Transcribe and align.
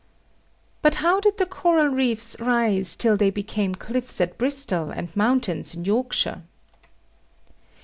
But 0.81 0.95
how 0.95 1.19
did 1.19 1.37
the 1.37 1.45
coral 1.45 1.89
reefs 1.89 2.35
rise 2.39 2.95
till 2.95 3.15
they 3.15 3.29
became 3.29 3.75
cliffs 3.75 4.19
at 4.19 4.35
Bristol 4.35 4.89
and 4.89 5.15
mountains 5.15 5.75
in 5.75 5.85
Yorkshire? 5.85 6.41